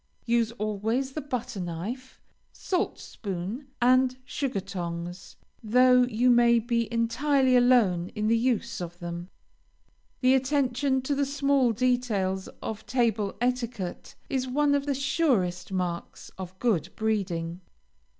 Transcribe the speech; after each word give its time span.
Use, 0.25 0.51
always, 0.53 1.11
the 1.11 1.21
butter 1.21 1.59
knife, 1.59 2.19
salt 2.51 2.97
spoon, 2.97 3.67
and 3.79 4.17
sugar 4.25 4.59
tongs, 4.59 5.35
though 5.61 6.05
you 6.05 6.31
may 6.31 6.57
be 6.57 6.91
entirely 6.91 7.55
alone 7.55 8.09
in 8.15 8.25
the 8.25 8.35
use 8.35 8.81
of 8.81 8.97
them. 8.97 9.29
The 10.21 10.33
attention 10.33 11.03
to 11.03 11.13
the 11.13 11.23
small 11.27 11.71
details 11.71 12.47
of 12.63 12.87
table 12.87 13.35
etiquette 13.39 14.15
is 14.27 14.47
one 14.47 14.73
of 14.73 14.87
the 14.87 14.95
surest 14.95 15.71
marks 15.71 16.31
of 16.35 16.57
good 16.57 16.89
breeding. 16.95 17.61